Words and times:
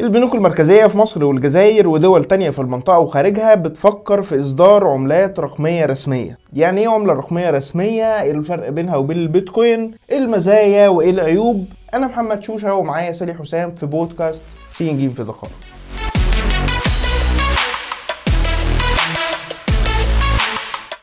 البنوك 0.00 0.34
المركزية 0.34 0.86
في 0.86 0.98
مصر 0.98 1.24
والجزائر 1.24 1.88
ودول 1.88 2.24
تانية 2.24 2.50
في 2.50 2.58
المنطقة 2.58 2.98
وخارجها 2.98 3.54
بتفكر 3.54 4.22
في 4.22 4.40
إصدار 4.40 4.88
عملات 4.88 5.40
رقمية 5.40 5.86
رسمية 5.86 6.38
يعني 6.52 6.80
إيه 6.80 6.88
عملة 6.88 7.12
رقمية 7.12 7.50
رسمية؟ 7.50 8.22
إيه 8.22 8.30
الفرق 8.32 8.68
بينها 8.68 8.96
وبين 8.96 9.16
البيتكوين؟ 9.16 9.94
إيه 10.10 10.18
المزايا 10.18 10.88
وإيه 10.88 11.10
العيوب؟ 11.10 11.66
أنا 11.94 12.06
محمد 12.06 12.42
شوشة 12.42 12.74
ومعايا 12.74 13.12
سالي 13.12 13.34
حسام 13.34 13.70
في 13.70 13.86
بودكاست 13.86 14.42
في 14.70 14.92
نجيم 14.92 15.10
في 15.12 15.24
دقائق 15.24 15.50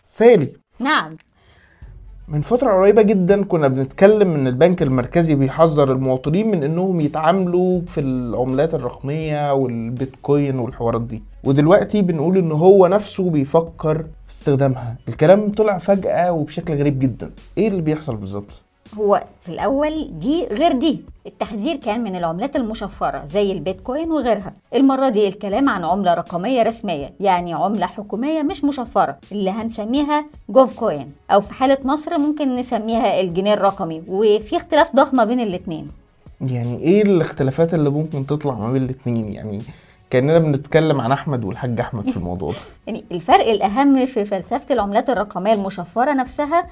سالي 0.08 0.54
نعم 0.80 1.16
من 2.32 2.42
فترة 2.42 2.72
قريبة 2.72 3.02
جدا 3.02 3.44
كنا 3.44 3.68
بنتكلم 3.68 4.34
إن 4.34 4.48
البنك 4.48 4.82
المركزي 4.82 5.36
بيحذر 5.36 5.92
المواطنين 5.92 6.52
من 6.52 6.64
إنهم 6.64 7.02
يتعاملوا 7.02 7.82
في 7.82 8.00
العملات 8.02 8.74
الرقمية 8.76 9.54
والبيتكوين 9.54 10.60
والحوارات 10.60 11.02
دي. 11.02 11.24
ودلوقتي 11.44 12.02
بنقول 12.02 12.38
إن 12.38 12.52
هو 12.52 12.88
نفسه 12.88 13.30
بيفكر 13.30 13.98
في 13.98 14.32
استخدامها. 14.32 14.96
الكلام 15.08 15.52
طلع 15.52 15.78
فجأة 15.78 16.32
وبشكل 16.32 16.74
غريب 16.74 17.00
جدا. 17.00 17.32
إيه 17.58 17.68
اللي 17.68 17.82
بيحصل 17.82 18.16
بالظبط؟ 18.16 18.64
هو 18.98 19.24
في 19.42 19.50
الأول 19.50 20.20
دي 20.20 20.46
غير 20.48 20.72
دي. 20.72 21.06
التحذير 21.28 21.76
كان 21.76 22.04
من 22.04 22.16
العملات 22.16 22.56
المشفرة 22.56 23.26
زي 23.26 23.52
البيتكوين 23.52 24.12
وغيرها. 24.12 24.54
المرة 24.76 25.10
دي 25.10 25.28
الكلام 25.28 25.70
عن 25.70 25.84
عملة 25.84 26.14
رقمية 26.14 26.64
رسمية 26.64 27.10
يعني 27.20 27.54
عملة 27.54 27.86
حكومية 27.86 28.42
مش 28.44 28.64
مشفرة 28.64 29.18
اللي 29.32 29.50
هنسميها 29.50 30.26
جوف 30.50 30.74
كوين 30.80 31.12
أو 31.32 31.42
في 31.42 31.54
حالة 31.54 31.78
مصر 31.86 32.18
ممكن 32.18 32.56
نسميها 32.56 33.22
الجنيه 33.22 33.54
الرقمي 33.54 34.04
وفي 34.08 34.58
اختلاف 34.58 34.96
ضخم 34.96 35.18
ما 35.18 35.24
بين 35.24 35.40
الاتنين. 35.40 35.88
يعني 36.42 36.78
إيه 36.78 37.02
الاختلافات 37.02 37.74
اللي 37.74 37.90
ممكن 37.90 38.26
تطلع 38.26 38.54
ما 38.56 38.72
بين 38.72 38.84
الاتنين؟ 38.84 39.34
يعني 39.34 39.62
كأننا 40.12 40.40
بنتكلم 40.40 41.02
عن 41.02 41.12
أحمد 41.12 41.46
والحاج 41.46 41.80
أحمد 41.80 42.10
في 42.10 42.18
الموضوع 42.18 42.52
ده. 42.52 42.58
يعني 42.88 43.04
الفرق 43.12 43.48
الأهم 43.48 44.06
في 44.06 44.26
فلسفة 44.26 44.66
العملات 44.72 45.10
الرقمية 45.10 45.54
المشفرة 45.54 46.14
نفسها 46.14 46.68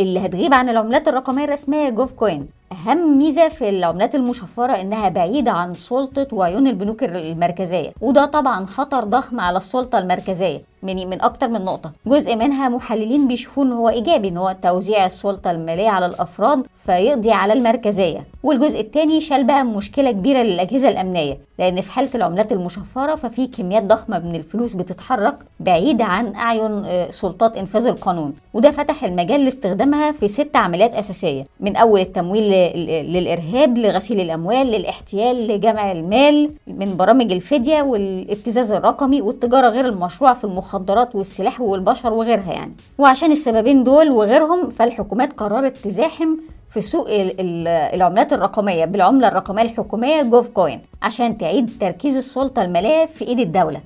اللي 0.00 0.26
هتغيب 0.26 0.54
عن 0.54 0.68
العملات 0.68 1.08
الرقمية 1.08 1.44
الرسمية 1.44 1.90
جوف 1.90 2.12
كوين. 2.12 2.48
أهم 2.72 3.18
ميزة 3.18 3.48
في 3.48 3.68
العملات 3.68 4.14
المشفرة 4.14 4.72
إنها 4.72 5.08
بعيدة 5.08 5.52
عن 5.52 5.74
سلطة 5.74 6.26
وعيون 6.32 6.66
البنوك 6.66 7.04
المركزية. 7.04 7.92
وده 8.00 8.24
طبعا 8.24 8.66
خطر 8.66 9.04
ضخم 9.04 9.40
على 9.40 9.56
السلطة 9.56 9.98
المركزية. 9.98 10.60
من 10.82 11.08
من 11.10 11.20
أكتر 11.22 11.48
من 11.48 11.64
نقطة. 11.64 11.90
جزء 12.06 12.36
منها 12.36 12.68
محللين 12.68 13.28
بيشوفوا 13.28 13.64
إن 13.64 13.72
هو 13.72 13.88
إيجابي 13.88 14.28
إن 14.28 14.36
هو 14.36 14.56
توزيع 14.62 15.06
السلطة 15.06 15.50
المالية 15.50 15.88
على 15.88 16.06
الأفراد 16.06 16.66
فيقضي 16.84 17.32
على 17.32 17.52
المركزية. 17.52 18.20
والجزء 18.42 18.80
الثاني 18.80 19.20
شال 19.20 19.44
بقى 19.44 19.64
مشكلة 19.64 20.10
كبيرة 20.10 20.38
للأجهزة 20.42 20.88
الأمنية 20.88 21.38
لأن 21.58 21.80
في 21.80 21.90
حالة 21.92 22.10
العملات 22.14 22.52
المشفرة 22.52 23.14
ففي 23.14 23.46
كميات 23.46 23.82
ضخمة 23.84 24.18
من 24.18 24.34
الفلوس 24.34 24.74
بتتحرك 24.74 25.34
بعيدة 25.60 26.04
عن 26.04 26.34
أعين 26.34 26.82
آه، 26.86 27.10
سلطات 27.10 27.56
إنفاذ 27.56 27.86
القانون. 27.86 28.32
وده 28.54 28.70
فتح 28.70 29.04
المجال 29.04 29.44
لاستخدامها 29.44 30.12
في 30.12 30.28
ست 30.28 30.56
عمليات 30.56 30.94
أساسية 30.94 31.46
من 31.60 31.76
أول 31.76 32.00
التمويل 32.00 32.42
ل- 32.42 32.78
ل- 32.86 33.12
للإرهاب 33.12 33.78
لغسيل 33.78 34.20
الأموال 34.20 34.66
للاحتيال 34.66 35.46
لجمع 35.48 35.92
المال 35.92 36.50
من 36.66 36.96
برامج 36.96 37.32
الفدية 37.32 37.82
والابتزاز 37.82 38.72
الرقمي 38.72 39.22
والتجارة 39.22 39.68
غير 39.68 39.86
المشروعة 39.86 40.34
في 40.34 40.44
المخدرات 40.76 41.14
والسلاح 41.16 41.60
والبشر 41.60 42.12
وغيرها 42.12 42.52
يعني. 42.52 42.72
وعشان 42.98 43.32
السببين 43.32 43.84
دول 43.84 44.10
وغيرهم 44.10 44.68
فالحكومات 44.68 45.32
قررت 45.32 45.76
تزاحم 45.76 46.36
في 46.70 46.80
سوق 46.80 47.08
ال- 47.10 47.40
ال- 47.40 47.68
العملات 47.68 48.32
الرقمية 48.32 48.84
بالعملة 48.84 49.28
الرقمية 49.28 49.62
الحكومية 49.62 50.22
جوف 50.22 50.48
كوين 50.48 50.80
عشان 51.02 51.38
تعيد 51.38 51.70
تركيز 51.80 52.16
السلطة 52.16 52.64
المالية 52.64 53.06
في 53.06 53.24
إيد 53.28 53.38
الدولة. 53.40 53.80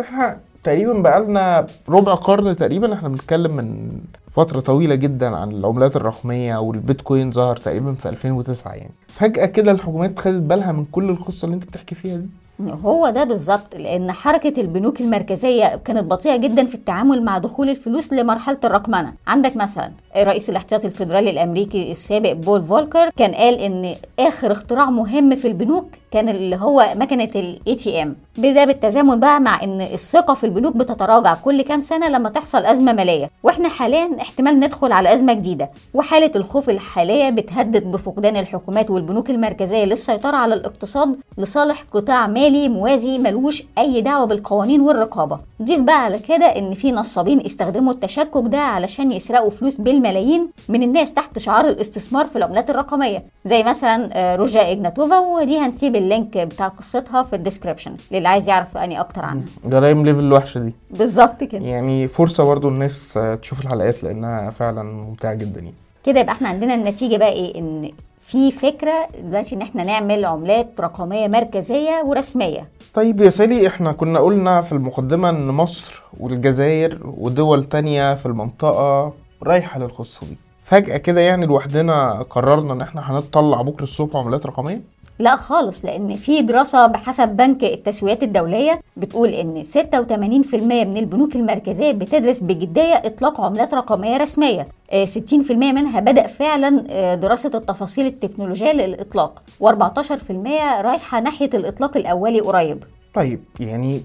إحنا 0.00 0.38
تقريبا 0.64 0.92
بقالنا 0.92 1.66
ربع 1.88 2.14
قرن 2.14 2.56
تقريبا. 2.56 2.94
إحنا 2.94 3.08
بنتكلم 3.08 3.56
من 3.56 3.90
فترة 4.32 4.60
طويلة 4.60 4.94
جدا 4.94 5.36
عن 5.36 5.50
العملات 5.50 5.96
الرقمية 5.96 6.56
والبيتكوين 6.56 7.30
ظهر 7.32 7.56
تقريبا 7.56 7.92
في 7.94 8.08
2009 8.08 8.72
يعني. 8.74 8.92
فجأة 9.08 9.46
كده 9.46 9.70
الحكومات 9.72 10.18
خدت 10.18 10.42
بالها 10.42 10.72
من 10.72 10.84
كل 10.84 11.10
القصة 11.10 11.44
اللي 11.46 11.54
أنت 11.54 11.64
بتحكي 11.64 11.94
فيها 11.94 12.16
دي. 12.16 12.28
هو 12.60 13.10
ده 13.10 13.24
بالظبط 13.24 13.76
لأن 13.76 14.12
حركة 14.12 14.60
البنوك 14.60 15.00
المركزية 15.00 15.76
كانت 15.76 16.04
بطيئة 16.04 16.36
جدا 16.36 16.66
في 16.66 16.74
التعامل 16.74 17.22
مع 17.22 17.38
دخول 17.38 17.70
الفلوس 17.70 18.12
لمرحلة 18.12 18.58
الرقمنة. 18.64 19.12
عندك 19.26 19.56
مثلا 19.56 19.88
رئيس 20.16 20.50
الاحتياطي 20.50 20.86
الفيدرالي 20.86 21.30
الأمريكي 21.30 21.90
السابق 21.92 22.32
بول 22.32 22.62
فولكر 22.62 23.10
كان 23.16 23.34
قال 23.34 23.54
إن 23.60 23.94
آخر 24.18 24.52
اختراع 24.52 24.90
مهم 24.90 25.36
في 25.36 25.48
البنوك 25.48 25.88
كان 26.10 26.28
اللي 26.28 26.56
هو 26.56 26.88
مكنة 26.96 27.30
ال 27.36 27.74
ATM 27.74 28.16
بدا 28.38 28.64
بالتزامن 28.64 29.20
بقى 29.20 29.40
مع 29.40 29.62
إن 29.62 29.80
الثقة 29.80 30.34
في 30.34 30.44
البنوك 30.44 30.76
بتتراجع 30.76 31.34
كل 31.34 31.62
كام 31.62 31.80
سنة 31.80 32.08
لما 32.08 32.28
تحصل 32.28 32.64
أزمة 32.66 32.92
مالية. 32.92 33.30
وإحنا 33.42 33.68
حاليا 33.68 34.10
احتمال 34.20 34.60
ندخل 34.60 34.92
على 34.92 35.12
أزمة 35.12 35.32
جديدة. 35.32 35.68
وحالة 35.94 36.30
الخوف 36.36 36.70
الحالية 36.70 37.30
بتهدد 37.30 37.84
بفقدان 37.84 38.36
الحكومات 38.36 38.90
والبنوك 38.90 39.30
المركزية 39.30 39.84
للسيطرة 39.84 40.36
على 40.36 40.54
الاقتصاد 40.54 41.16
لصالح 41.38 41.84
قطاع 41.92 42.26
مالي 42.26 42.68
موازي 42.68 43.18
ملوش 43.18 43.62
أي 43.78 44.00
دعوة 44.00 44.24
بالقوانين 44.26 44.80
والرقابة. 44.80 45.38
ضيف 45.62 45.80
بقى 45.80 46.04
على 46.04 46.18
كده 46.18 46.46
إن 46.46 46.74
في 46.74 46.92
نصابين 46.92 47.40
استخدموا 47.40 47.92
التشكك 47.92 48.42
ده 48.44 48.58
علشان 48.58 49.12
يسرقوا 49.12 49.50
فلوس 49.50 49.76
بالملايين 49.76 50.48
من 50.68 50.82
الناس 50.82 51.12
تحت 51.12 51.38
شعار 51.38 51.68
الاستثمار 51.68 52.26
في 52.26 52.36
العملات 52.36 52.70
الرقمية. 52.70 53.20
زي 53.44 53.62
مثلا 53.62 54.10
آه، 54.12 54.36
روجا 54.36 54.70
إجناتوفا 54.70 55.18
ودي 55.18 55.58
هنسيب 55.58 55.96
ال 55.96 56.04
link 56.04 56.38
بتاع 56.38 56.68
قصتها 56.68 57.22
في 57.22 57.36
ال 57.36 57.40
description. 57.40 57.92
للي 58.28 58.32
عايز 58.32 58.48
يعرف 58.48 58.76
أني 58.76 59.00
أكتر 59.00 59.24
عنها. 59.26 59.44
crime 59.64 60.04
level 60.04 60.18
الوحشة 60.20 60.58
دي. 60.60 60.74
بالظبط 60.90 61.44
كده. 61.44 61.66
يعني 61.68 62.08
فرصة 62.08 62.44
برضو 62.44 62.68
الناس 62.68 63.18
تشوف 63.42 63.60
الحلقات 63.60 64.04
لأنها 64.04 64.50
فعلا 64.50 64.82
ممتعة 64.82 65.34
جدا 65.34 65.60
يعني. 65.60 65.74
كده 66.04 66.20
يبقى 66.20 66.32
إحنا 66.32 66.48
عندنا 66.48 66.74
النتيجة 66.74 67.16
بقى 67.16 67.32
إيه؟ 67.32 67.58
إن 67.58 67.90
في 68.20 68.50
فكرة 68.52 69.08
دلوقتي 69.22 69.54
إن 69.54 69.62
إحنا 69.62 69.84
نعمل 69.84 70.24
عملات 70.24 70.80
رقمية 70.80 71.28
مركزية 71.28 72.02
ورسمية. 72.04 72.64
طيب 72.94 73.20
يا 73.20 73.30
سالي 73.30 73.66
إحنا 73.66 73.92
كنا 73.92 74.18
قلنا 74.18 74.62
في 74.62 74.72
المقدمة 74.72 75.30
إن 75.30 75.46
مصر 75.46 76.02
والجزائر 76.20 76.98
ودول 77.18 77.64
تانية 77.64 78.14
في 78.14 78.26
المنطقة 78.26 79.12
رايحة 79.42 79.78
للقصة 79.80 80.26
دي. 80.26 80.36
فجأة 80.64 80.96
كده 80.96 81.20
يعني 81.20 81.46
لوحدنا 81.46 82.22
قررنا 82.30 82.72
إن 82.72 82.80
إحنا 82.80 83.12
هنطلع 83.12 83.62
بكرة 83.62 83.82
الصبح 83.82 84.16
عملات 84.16 84.46
رقمية؟ 84.46 84.80
لا 85.20 85.36
خالص 85.36 85.84
لأن 85.84 86.16
في 86.16 86.42
دراسة 86.42 86.86
بحسب 86.86 87.28
بنك 87.28 87.64
التسويات 87.64 88.22
الدولية 88.22 88.80
بتقول 88.96 89.28
إن 89.28 89.62
86% 89.64 90.54
من 90.54 90.96
البنوك 90.96 91.36
المركزية 91.36 91.92
بتدرس 91.92 92.40
بجدية 92.40 92.94
إطلاق 93.04 93.40
عملات 93.40 93.74
رقمية 93.74 94.16
رسمية. 94.16 94.66
آه، 94.90 95.04
60% 95.04 95.50
منها 95.72 96.00
بدأ 96.00 96.26
فعلا 96.26 96.84
آه، 96.90 97.14
دراسة 97.14 97.50
التفاصيل 97.54 98.06
التكنولوجية 98.06 98.72
للإطلاق 98.72 99.42
و14% 99.60 100.80
رايحة 100.80 101.20
ناحية 101.20 101.50
الإطلاق 101.54 101.96
الأولي 101.96 102.40
قريب. 102.40 102.84
طيب 103.14 103.40
يعني 103.60 104.02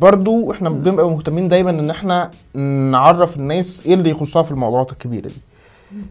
برضو 0.00 0.52
إحنا 0.52 0.70
بنبقى 0.70 1.10
مهتمين 1.10 1.48
دايما 1.48 1.70
إن 1.70 1.90
إحنا 1.90 2.30
نعرف 2.90 3.36
الناس 3.36 3.82
إيه 3.86 3.94
اللي 3.94 4.10
يخصها 4.10 4.42
في 4.42 4.52
الموضوعات 4.52 4.92
الكبيرة 4.92 5.28
دي. 5.28 5.34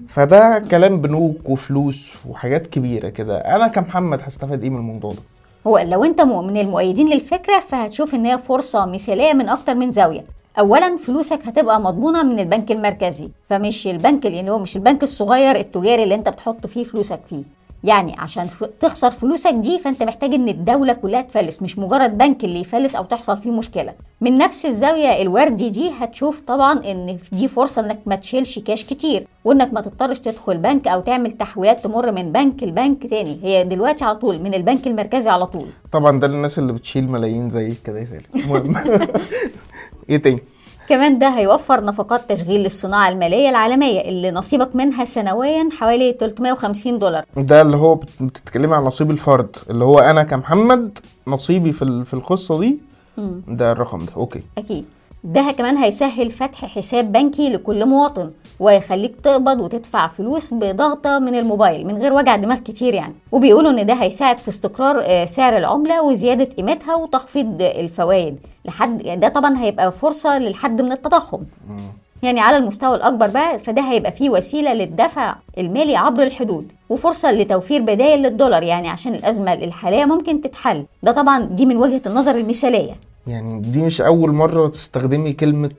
فده 0.09 0.59
كلام 0.71 1.01
بنوك 1.01 1.49
وفلوس 1.49 2.13
وحاجات 2.29 2.67
كبيرة 2.67 3.09
كده. 3.09 3.37
أنا 3.37 3.67
كمحمد 3.67 4.21
هستفاد 4.23 4.63
إيه 4.63 4.69
من 4.69 4.77
الموضوع 4.77 5.13
ده؟ 5.13 5.19
هو 5.67 5.77
لو 5.77 6.03
أنت 6.03 6.21
من 6.21 6.57
المؤيدين 6.57 7.09
للفكرة 7.09 7.59
فهتشوف 7.59 8.15
إن 8.15 8.25
هي 8.25 8.37
فرصة 8.37 8.85
مثالية 8.85 9.33
من 9.33 9.49
أكتر 9.49 9.75
من 9.75 9.91
زاوية. 9.91 10.21
اولا 10.59 10.97
فلوسك 10.97 11.39
هتبقى 11.47 11.81
مضمونة 11.81 12.23
من 12.23 12.39
البنك 12.39 12.71
المركزي. 12.71 13.29
فمش 13.49 13.87
البنك 13.87 14.25
اللي 14.25 14.51
هو 14.51 14.59
مش 14.59 14.75
البنك 14.75 15.03
الصغير 15.03 15.55
التجاري 15.55 16.03
اللي 16.03 16.15
أنت 16.15 16.29
بتحط 16.29 16.67
فيه 16.67 16.83
فلوسك 16.83 17.19
فيه. 17.29 17.43
يعني 17.83 18.15
عشان. 18.19 18.47
تخسر 18.79 19.09
فلوسك 19.11 19.53
دي 19.53 19.79
فانت 19.79 20.03
محتاج 20.03 20.33
إن 20.33 20.49
الدولة 20.49 20.93
كلها 20.93 21.21
تفلس 21.21 21.61
مش 21.61 21.79
مجرد 21.79 22.17
بنك 22.17 22.43
اللي 22.43 22.59
يفلس 22.59 22.95
أو 22.95 23.03
تحصل 23.03 23.37
فيه 23.37 23.51
مشكلة. 23.51 23.93
من 24.21 24.37
نفس 24.37 24.65
الزاوية 24.65 25.21
الوردي 25.21 25.69
دي 25.69 25.91
هتشوف 25.99 26.39
طبعا 26.41 26.73
إن 26.91 27.17
دي 27.31 27.47
فرصة 27.47 27.81
إنك 27.85 27.99
ما 28.05 28.15
تشيلش 28.15 28.59
كاش 28.59 28.83
كتير 28.85 29.27
وإنك 29.45 29.73
ما 29.73 29.81
تضطرش 29.81 30.19
تدخل 30.19 30.57
بنك 30.57 30.87
أو 30.87 30.99
تعمل 31.01 31.31
تحويلات 31.31 31.83
تمر 31.83 32.11
من 32.11 32.31
بنك 32.31 32.63
لبنك 32.63 33.07
تاني. 33.07 33.39
هي 33.43 33.63
دلوقتي 33.63 34.05
على 34.05 34.15
طول 34.15 34.39
من 34.39 34.53
البنك 34.53 34.87
المركزي 34.87 35.29
على 35.29 35.45
طول. 35.45 35.67
طبعا 35.91 36.19
ده 36.19 36.27
للناس 36.27 36.59
اللي 36.59 36.73
بتشيل 36.73 37.11
ملايين 37.11 37.49
زي 37.49 37.73
كده 37.85 38.03
سالي 38.03 38.21
المهم. 38.45 38.75
إيه 40.09 40.17
تاني؟ 40.17 40.39
كمان 40.91 41.19
ده 41.19 41.29
هيوفر 41.29 41.83
نفقات 41.85 42.29
تشغيل 42.29 42.61
للصناعة 42.61 43.09
المالية 43.09 43.49
العالمية 43.49 44.01
اللي 44.01 44.31
نصيبك 44.31 44.75
منها 44.75 45.05
سنويا 45.05 45.69
حوالي 45.79 46.15
350 46.19 46.99
دولار. 46.99 47.25
ده 47.37 47.61
اللي 47.61 47.77
هو 47.77 47.95
بت- 47.95 48.09
بتتكلمي 48.21 48.75
عن 48.75 48.83
نصيب 48.83 49.11
الفرد 49.11 49.55
اللي 49.69 49.85
هو 49.85 49.99
أنا 49.99 50.23
كمحمد 50.23 50.97
نصيبي 51.27 51.71
في 51.71 51.81
ال- 51.81 52.05
في 52.05 52.13
القصة 52.13 52.59
دي. 52.59 52.79
ده 53.47 53.71
الرقم 53.71 54.05
ده 54.05 54.13
أوكي. 54.17 54.41
أكيد. 54.57 54.85
ده 55.23 55.51
كمان 55.57 55.77
هيسهل 55.77 56.31
فتح 56.31 56.65
حساب 56.65 57.11
بنكي 57.11 57.49
لكل 57.49 57.85
مواطن 57.85 58.31
ويخليك 58.59 59.21
تقبض 59.21 59.59
وتدفع 59.59 60.07
فلوس 60.07 60.53
بضغطة 60.53 61.19
من 61.19 61.35
الموبايل 61.35 61.87
من 61.87 61.97
غير 61.97 62.13
وجع 62.13 62.35
دماغ 62.35 62.57
كتير 62.57 62.93
يعني. 62.93 63.15
وبيقولوا 63.31 63.71
إن 63.71 63.85
ده 63.85 63.93
هيساعد 63.93 64.37
في 64.37 64.47
استقرار 64.49 65.03
آه، 65.05 65.25
سعر 65.25 65.57
العملة 65.57 66.01
وزيادة 66.01 66.45
قيمتها 66.45 66.95
وتخفيض 66.95 67.61
الفوائد 67.61 68.39
لحد 68.65 69.01
يعني 69.01 69.21
ده 69.21 69.27
طبعا 69.29 69.57
هيبقى 69.57 69.91
فرصة 69.91 70.37
للحد 70.39 70.81
من 70.81 70.91
التضخم. 70.91 71.39
يعني 72.23 72.39
على 72.39 72.57
المستوى 72.57 72.95
الأكبر 72.95 73.27
بقى 73.27 73.59
فده 73.59 73.81
هيبقى 73.81 74.11
فيه 74.11 74.29
وسيلة 74.29 74.73
للدفع 74.73 75.35
المالي 75.57 75.95
عبر 75.95 76.23
الحدود 76.23 76.71
وفرصة 76.89 77.31
لتوفير 77.31 77.81
بدائل 77.81 78.21
للدولار 78.21 78.63
يعني 78.63 78.89
عشان 78.89 79.15
الأزمة 79.15 79.53
الحالية 79.53 80.05
ممكن 80.05 80.41
تتحل. 80.41 80.85
ده 81.03 81.11
طبعا 81.11 81.43
دي 81.43 81.65
من 81.65 81.77
وجهة 81.77 82.01
النظر 82.07 82.35
المثالية. 82.35 82.93
يعني 83.27 83.59
دي 83.61 83.81
مش 83.81 84.01
أول 84.01 84.31
مرة 84.33 84.67
تستخدمي 84.67 85.33
كلمة 85.33 85.69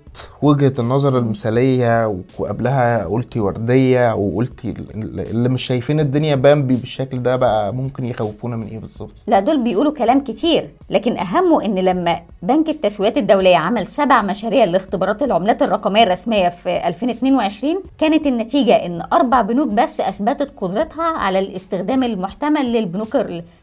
وجهة 0.43 0.73
النظر 0.79 1.19
المثالية 1.19 2.17
وقبلها 2.39 3.05
قلتي 3.05 3.41
وردية 3.41 4.15
وقلتي 4.15 4.71
ال- 4.71 5.21
اللي 5.21 5.49
مش 5.49 5.63
شايفين 5.63 6.01
الدنيا 6.01 6.35
بامبي 6.35 6.77
بالشكل 6.77 7.23
ده 7.23 7.37
بقى 7.37 7.75
ممكن 7.75 8.05
يخوفونا 8.07 8.57
من 8.57 8.67
إيه 8.67 8.79
بالظبط؟ 8.79 9.13
لا 9.27 9.41
دول 9.41 9.63
بيقولوا 9.65 9.93
كلام 9.93 10.21
كتير 10.21 10.71
لكن 10.91 11.17
أهمه 11.19 11.65
إن 11.65 11.75
لما 11.79 12.21
بنك 12.43 12.69
التسويات 12.69 13.19
الدولية 13.19 13.57
عمل 13.57 13.87
سبع 13.87 14.23
مشاريع 14.23 14.65
لاختبارات 14.65 15.23
العملات 15.23 15.63
الرقمية 15.63 16.03
الرسمية 16.03 16.49
في 16.49 16.89
2022 16.89 17.83
كانت 17.99 18.27
النتيجة 18.27 18.75
إن 18.87 19.03
أربع 19.13 19.41
بنوك 19.41 19.69
بس 19.69 20.01
أثبتت 20.01 20.51
قدرتها 20.57 21.05
على 21.19 21.39
الاستخدام 21.39 22.03
المحتمل 22.03 22.73
للبنوك 22.73 23.17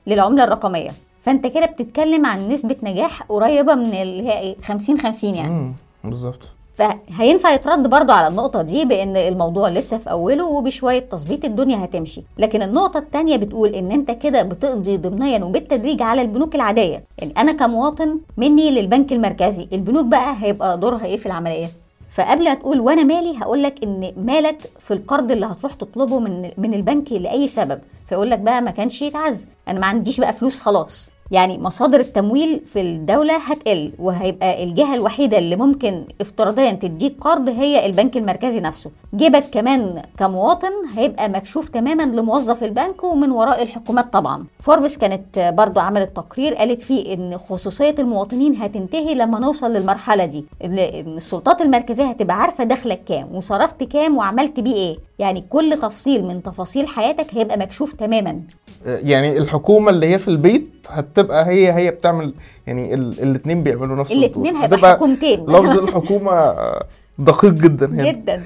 للعملة 0.08 0.44
الرقمية. 0.44 0.92
فأنت 1.21 1.48
كده 1.48 1.66
بتتكلم 1.66 2.25
عن 2.25 2.48
نسبة 2.48 2.75
نجاح 2.83 3.24
قريبة 3.24 3.75
من 3.75 3.94
اللي 3.94 4.30
هي 4.30 4.56
50 4.63 4.98
50 4.98 5.36
يعني. 5.36 5.50
امم 5.50 5.74
بالظبط. 6.04 6.42
فهينفع 6.75 7.54
يترد 7.54 7.89
برضه 7.89 8.13
على 8.13 8.27
النقطة 8.27 8.62
دي 8.62 8.86
بإن 8.86 9.18
الموضوع 9.18 9.69
لسه 9.69 9.98
في 9.98 10.12
أوله 10.12 10.45
وبشوية 10.45 11.00
تظبيط 11.00 11.45
الدنيا 11.45 11.83
هتمشي، 11.86 12.24
لكن 12.38 12.62
النقطة 12.62 12.98
التانية 12.98 13.38
بتقول 13.38 13.69
إن 13.75 13.92
أنت 13.92 14.12
كده 14.12 14.44
بتقضي 14.44 14.98
ضمنيا 14.98 15.44
وبالتدريج 15.44 16.01
على 16.01 16.21
البنوك 16.21 16.56
العادية، 16.56 17.00
يعني 17.18 17.33
أنا 17.38 17.51
كمواطن 17.51 18.19
مني 18.38 18.71
للبنك 18.71 19.13
المركزي، 19.13 19.68
البنوك 19.74 20.06
بقى 20.06 20.36
هيبقى 20.39 20.77
دورها 20.77 21.06
إيه 21.06 21.18
في 21.18 21.25
العملية؟ 21.25 21.71
فقبل 22.10 22.44
ما 22.44 22.54
تقول 22.54 22.80
وأنا 22.80 23.04
مالي 23.04 23.38
هقول 23.38 23.64
لك 23.64 23.84
إن 23.84 24.12
مالك 24.18 24.72
في 24.80 24.94
القرض 24.94 25.32
اللي 25.32 25.46
هتروح 25.46 25.74
تطلبه 25.74 26.20
من 26.20 26.52
من 26.58 26.74
البنك 26.74 27.12
لأي 27.12 27.48
سبب. 27.48 27.82
فيقول 28.10 28.30
لك 28.30 28.40
بقى 28.40 28.62
ما 28.62 28.72
كانش 28.72 29.02
يتعز. 29.02 29.48
أنا 29.68 29.80
ما 29.80 29.86
عنديش 29.88 30.20
بقى 30.20 30.34
فلوس 30.34 30.60
خلاص. 30.60 31.12
يعني 31.31 31.58
مصادر 31.60 32.00
التمويل 32.00 32.62
في 32.66 32.81
الدولة 32.81 33.38
هتقل 33.38 33.92
وهيبقى 34.00 34.64
الجهة 34.64 34.96
الوحيدة 34.96 35.38
اللي 35.38 35.56
ممكن 35.56 36.06
افتراضيا 36.22 36.72
تديك 36.72 37.16
قرض 37.22 37.50
هي 37.50 37.86
البنك 37.86 38.18
المركزي 38.18 38.60
نفسه. 38.60 38.92
جيبك 39.16 39.44
كمان 39.52 40.02
كمواطن 40.18 40.72
هيبقى 40.96 41.30
مكشوف 41.30 41.70
تماما 41.70 42.04
لموظف 42.04 42.64
البنك 42.64 43.04
ومن 43.04 43.31
وراء 43.31 43.62
الحكومات 43.62 44.14
طبعا. 44.14 44.46
فوربس 44.60 44.98
كانت 44.98 45.54
برضو 45.58 45.80
عملت 45.80 46.16
تقرير 46.16 46.54
قالت 46.56 46.81
فيه 46.81 47.14
إن 47.14 47.38
خصوصية 47.38 47.96
المواطنين 48.00 48.56
هتنتهي 48.56 49.14
لما 49.16 49.40
نوصل 49.40 49.72
للمرحلة 49.74 50.26
دي 50.26 50.46
إن 50.64 50.80
السلطات 50.80 51.62
المركزية 51.62 52.04
هتبقى 52.06 52.36
عارفة 52.42 52.64
دخلك 52.64 53.04
كام 53.04 53.36
وصرفت 53.36 53.84
كام 53.84 54.18
وعملت 54.18 54.60
بيه 54.60 54.74
إيه. 54.76 54.96
يعني 55.20 55.42
كل 55.50 55.78
تفصيل 55.81 56.28
من 56.28 56.44
تفاصيل 56.44 56.88
حياتك 56.88 57.34
هيبقى 57.36 57.58
مكشوف 57.60 57.94
تماما. 57.94 58.42
يعني 58.86 59.38
الحكومة 59.38 59.90
اللي 59.90 60.08
هي 60.08 60.20
في 60.20 60.28
البيت 60.28 60.79
هتبقى 60.90 61.46
هي 61.48 61.74
هي 61.74 61.92
بتعمل 61.92 62.34
يعني 62.68 62.94
ال- 62.94 63.22
الاتنين 63.22 63.64
بيعملوا 63.64 63.96
نفس 63.96 64.12
الدور. 64.12 64.26
الاتنين 64.26 64.56
هيبقى 64.56 64.90
حكومتين. 64.94 65.46
لفظ 65.46 65.78
الحكومة 65.78 66.56
دقيق 67.18 67.52
جدا 67.54 67.86
هنا 67.86 68.12
جدا 68.12 68.44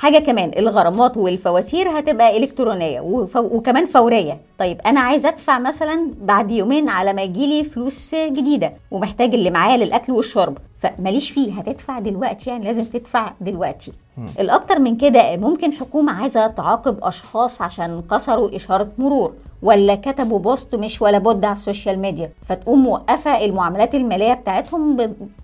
مم. 0.00 0.06
حاجة 0.06 0.18
كمان 0.18 0.50
الغرامات 0.58 1.16
والفواتير 1.16 1.98
هتبقى 1.98 2.36
إلكترونية 2.36 3.00
وف... 3.00 3.36
وكمان 3.36 3.86
فورية. 3.86 4.36
طيب 4.58 4.80
أنا 4.86 5.00
عايز 5.00 5.26
أدفع 5.26 5.58
مثلا 5.58 6.10
بعد 6.22 6.50
يومين 6.50 6.88
على 6.88 7.12
ما 7.12 7.22
يجيلي 7.22 7.64
فلوس 7.64 8.14
جديدة 8.14 8.72
ومحتاج 8.90 9.34
اللي 9.34 9.50
معايا 9.50 9.76
للأكل 9.76 10.12
والشرب. 10.12 10.58
فماليش 10.78 11.30
فيه 11.30 11.52
هتدفع 11.52 11.98
دلوقتي 11.98 12.50
يعني 12.50 12.64
لازم 12.64 12.84
تدفع 12.84 13.32
دلوقتي. 13.40 13.92
الأكتر 14.40 14.78
من 14.78 14.96
كده 14.96 15.36
ممكن 15.36 15.72
حكومة 15.72 16.12
عايزة 16.12 16.46
تعاقب 16.46 16.98
أشخاص 17.04 17.62
عشان 17.62 18.02
كسروا 18.10 18.56
إشارة 18.56 18.88
مرور 18.98 19.34
ولا 19.62 19.94
كتبوا 19.94 20.38
post 20.38 20.74
مش 20.74 21.02
ولا 21.02 21.18
بد 21.18 21.44
على 21.44 21.52
ال 21.52 21.59
social 21.59 22.00
media 22.00 22.28
فتقوم 22.42 22.78
موقفة 22.82 23.44
المعاملات 23.44 23.94
المالية 23.94 24.34
بتاعتهم 24.34 24.96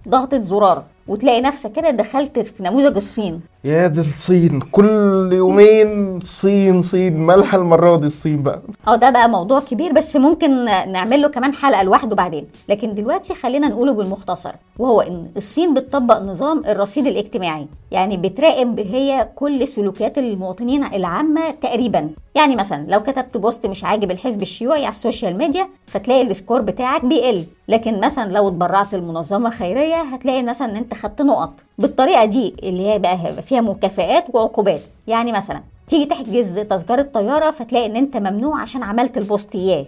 بضغطة 0.07 0.41
زرار. 0.41 0.85
وتلاقي 1.09 1.41
نفسك 1.41 1.73
كده 1.73 1.91
دخلت 1.91 2.39
في 2.39 2.63
نموذج 2.63 2.97
الصين. 2.97 3.41
يا 3.65 3.87
دي 3.87 4.01
الصين. 4.01 4.61
كل 4.61 5.31
يومين 5.33 6.21
صين 6.21 6.83
صين. 6.83 7.17
مالها 7.17 7.57
المرة 7.57 7.97
دي 7.97 8.07
الصين 8.07 8.43
بقى. 8.43 8.63
آه 8.89 8.97
ده 8.97 9.11
بقى 9.11 9.29
موضوع 9.29 9.61
كبير 9.61 9.93
بس 9.93 10.17
ممكن 10.17 10.65
نعمل 10.65 11.23
له 11.23 11.29
كمان 11.29 11.55
حلقة 11.55 11.83
لوحده 11.83 12.17
بعدين. 12.17 12.45
لكن 12.69 12.95
دلوقتي 12.95 13.35
خلينا 13.35 13.69
نقوله 13.69 13.93
بالمختصر 13.93 14.53
وهو 14.79 15.01
إن 15.01 15.27
الصين 15.37 15.75
بتطبق 15.75 16.23
نظام 16.23 16.63
الرصيد 16.67 17.07
الاجتماعي 17.07 17.67
يعني 17.91 18.17
بتراقب 18.17 18.81
هي 18.81 19.29
كل 19.35 19.69
سلوكيات 19.69 20.19
المواطنين 20.19 20.85
العامة 20.85 21.51
تقريبا. 21.51 22.11
يعني 22.35 22.57
مثلا 22.57 22.87
لو 22.89 23.03
كتبت 23.03 23.37
post 23.37 23.67
مش 23.67 23.85
عاجب 23.85 24.11
الحزب 24.11 24.43
الشيوعي 24.43 24.81
على 24.81 24.89
ال 24.89 24.96
social 24.96 25.39
media 25.39 25.69
فتلاقي 25.87 26.23
ال 26.23 26.29
score 26.29 26.61
بتاعك 26.61 27.05
بيقل. 27.05 27.47
لكن 27.69 28.01
مثلا 28.01 28.33
لو 28.33 28.49
اتبرعت 28.49 28.95
لمنظمة 28.95 29.51
خيرية 29.51 30.03
هتلاقي 30.03 30.43
مثلا 30.43 30.71
إن 30.71 30.77
أنت 30.77 30.95
خدت 30.97 31.23
نقط 31.23 31.65
بالطريقة 31.79 32.25
دي 32.25 32.55
اللي 32.63 32.89
هي 32.91 32.99
بقى 32.99 33.19
هيبقى 33.27 33.43
فيها 33.43 33.61
مكافآت 33.61 34.25
وعقوبات. 34.35 34.81
يعني 35.07 35.33
مثلا 35.33 35.61
تيجي 35.87 36.05
تحجز 36.07 36.59
تذكرة 36.59 37.03
طيارة 37.03 37.51
فتلاقي 37.51 37.87
إن 37.87 37.97
أنت 37.97 38.17
ممنوع 38.17 38.61
عشان 38.61 38.83
عملت 38.83 39.19
ال 39.19 39.26
post 39.26 39.55
اياه 39.55 39.87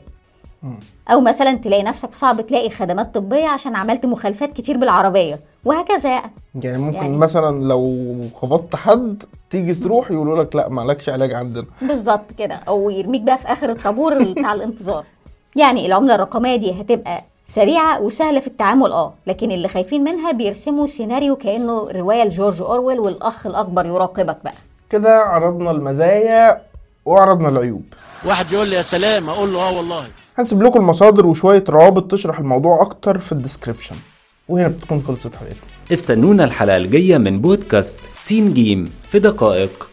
أو 1.10 1.20
مثلا 1.20 1.52
تلاقي 1.52 1.82
نفسك 1.82 2.14
صعب 2.14 2.40
تلاقي 2.40 2.70
خدمات 2.70 3.14
طبية 3.14 3.48
عشان 3.48 3.76
عملت 3.76 4.06
مخالفات 4.06 4.52
كتير 4.52 4.76
بالعربية. 4.78 5.40
وهكذا. 5.64 6.22
يعني 6.62 6.78
ممكن 6.78 6.96
يعني- 6.96 7.16
مثلا 7.16 7.64
لو 7.64 8.14
خبطت 8.34 8.76
حد 8.76 9.22
تيجي 9.50 9.74
تروح 9.74 10.10
يقولوا 10.10 10.42
لك 10.44 10.56
لا 10.56 10.68
مالكش 10.68 11.08
علاج 11.08 11.32
عندنا. 11.34 11.64
بالظبط 11.82 12.32
كده. 12.38 12.54
أو 12.54 12.90
يرميك 12.90 13.22
بقى 13.22 13.38
في 13.38 13.48
آخر 13.52 13.70
الطابور 13.70 14.22
بتاع 14.32 14.52
الانتظار. 14.52 15.04
يعني 15.56 15.86
العملة 15.86 16.14
الرقمية 16.14 16.56
دي 16.56 16.80
هتبقى 16.80 17.24
سريعة 17.50 18.00
وسهلة 18.02 18.40
في 18.40 18.46
التعامل 18.46 18.92
آه. 18.92 19.12
لكن 19.26 19.52
اللي 19.52 19.68
خايفين 19.68 20.04
منها 20.04 20.32
بيرسموا 20.32 20.86
سيناريو 20.86 21.36
كأنه 21.36 21.88
رواية 21.90 22.24
لجورج 22.24 22.62
أورويل 22.62 23.00
والأخ 23.00 23.46
الأكبر 23.46 23.86
يراقبك 23.86 24.38
بقى. 24.44 24.54
كده 24.90 25.16
عرضنا 25.18 25.70
المزايا 25.70 26.62
وعرضنا 27.06 27.48
العيوب. 27.48 27.82
واحد 28.24 28.52
يقول 28.52 28.68
لي 28.68 28.76
يا 28.76 28.82
سلام 28.82 29.28
أقول 29.30 29.52
له 29.52 29.68
آه 29.68 29.76
والله. 29.76 30.06
هنسيب 30.38 30.62
لكم 30.62 30.80
المصادر 30.80 31.26
وشوية 31.26 31.64
روابط 31.68 32.10
تشرح 32.10 32.38
الموضوع 32.38 32.82
أكتر 32.82 33.18
في 33.18 33.32
ال 33.32 33.37
description. 33.37 33.96
وهنا 34.48 34.68
بتكون 34.68 35.02
خلصت 35.08 35.36
حلقتنا 35.36 35.60
استنونا 35.92 36.44
الحلقة 36.44 36.76
الجاية 36.76 37.18
من 37.18 37.40
بودكاست 37.40 37.96
سين 38.18 38.54
جيم 38.54 38.92
في 39.08 39.18
دقائق. 39.18 39.88